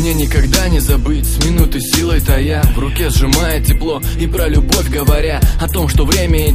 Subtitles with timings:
[0.00, 2.62] Мне никогда не забыть с минуты силой тая.
[2.74, 6.52] В руке сжимая тепло и про любовь говоря О том, что время и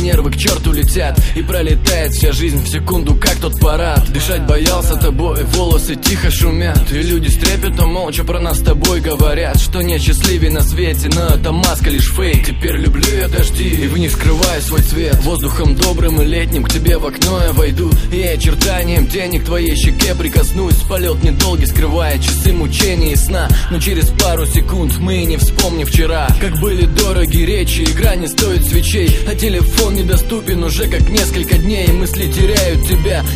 [0.00, 4.10] нервы к черту летят И пролетает вся жизнь в секунду, как тот парад.
[4.10, 9.02] Дышать боялся тобой, волосы тихо шумят И люди с трепетом молча про нас с тобой
[9.02, 12.46] говорят Что нет счастливее на свете, но это маска лишь фейк.
[12.46, 15.22] Теперь люблю я дожди и в них скрываю свой цвет.
[15.22, 20.14] Воздухом добрым и летним к тебе в окно я войду И очертанием к твоей щеке
[20.14, 20.76] прикоснусь.
[20.88, 26.28] Полет недолгий, скрывая часы мучений и сна Но через пару секунд мы не вспомним вчера.
[26.40, 31.88] Как были дороги речи, игра не стоит свечей А телефон недоступен уже как несколько дней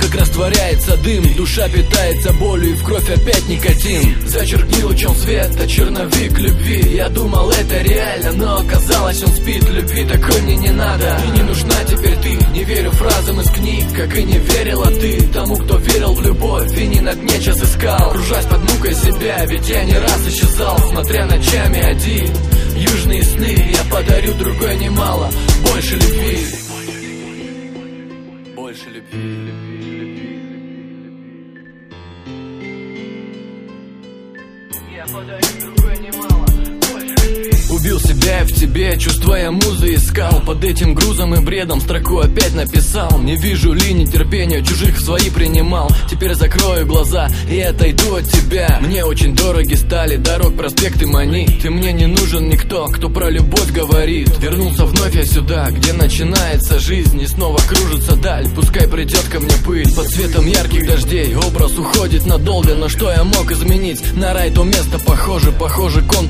[0.00, 1.34] Как растворяется дым.
[1.34, 4.26] Душа питается болью и в кровь опять никотин.
[4.26, 6.96] Зачеркни лучом света черновик любви.
[6.96, 9.68] Я думал это реально, но оказалось он спит.
[9.68, 11.18] Любви такой мне не надо.
[11.26, 12.38] И не нужна теперь ты.
[12.52, 15.20] Не верю фразам из книг, как и не верила ты.
[15.32, 18.10] Тому, кто верил в любовь и не на дне час искал.
[18.10, 20.78] Кружась под мукой себя, ведь я не раз исчезал.
[20.90, 22.32] Смотря ночами один
[22.76, 23.72] Южные сны.
[23.72, 25.30] Я подарю другой немало
[25.62, 26.63] Больше любви
[28.84, 30.38] Больше любви.
[34.94, 36.46] Я подарю другой немало.
[36.46, 36.83] любви
[37.70, 40.40] Убил себя и в тебе, чувствуя музы искал.
[40.46, 43.18] Под этим грузом и бредом строку опять написал.
[43.18, 45.90] Не вижу линий терпения, чужих в свои принимал.
[46.08, 48.78] Теперь закрою глаза и отойду от тебя.
[48.80, 51.46] Мне очень дороги стали дорог, проспекты мани.
[51.62, 54.30] Ты мне не нужен никто, кто про любовь говорит.
[54.40, 57.20] Вернулся вновь я сюда, где начинается жизнь.
[57.20, 59.92] И снова кружится даль, пускай придет ко мне пыль.
[59.94, 62.74] Под светом ярких дождей образ уходит надолго.
[62.74, 64.00] Но что я мог изменить?
[64.14, 66.23] На рай то место похоже, похоже контуры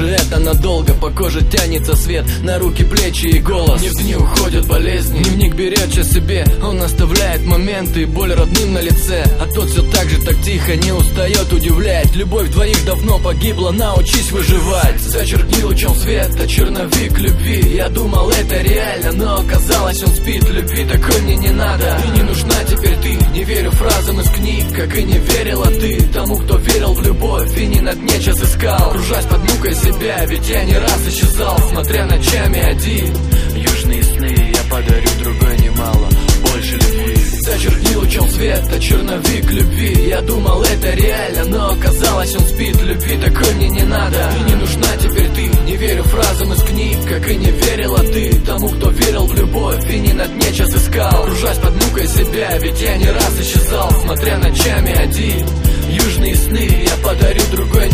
[0.00, 2.24] Похоже это надолго, по коже тянется свет.
[2.42, 3.82] На руки, плечи и голос.
[3.82, 6.46] Не в дни уходят болезни, дневник берет час себе.
[6.62, 8.02] Он оставляет моменты.
[8.02, 9.22] И боль родным на лице.
[9.38, 12.16] А тот все так же так тихо не устает удивлять.
[12.16, 15.00] Любовь двоих давно погибла, научись выживать.
[15.00, 17.76] Зачеркни лучом света черновик любви.
[17.76, 20.48] Я думал это реально, но оказалось он спит.
[20.48, 22.00] Любви такой мне не надо.
[22.06, 23.18] И не нужна теперь ты.
[23.34, 24.09] Не верю фразам
[24.40, 28.20] книг, как и не верила ты Тому, кто верил в любовь и не на дне
[28.20, 33.14] час искал Кружась под мукой себя, ведь я не раз исчезал Смотря ночами один.
[33.54, 36.08] Южные сны я подарю другой немало
[36.42, 37.30] Больше любви.
[37.40, 40.08] Зачеркни лучом света черновик любви.
[40.08, 42.80] Я думал это реально, но оказалось он спит.
[42.82, 44.30] Любви такой мне не надо.
[44.40, 45.48] И не нужна теперь ты.
[45.64, 49.90] Не верю фразам из дни Как и не верила ты тому, кто верил в любовь
[49.90, 51.24] И не на дне час искал.
[51.24, 55.46] Кружась под мукой себя, ведь я не раз исчезал Смотря ночами один.
[55.90, 57.88] Южные сны я подарю другой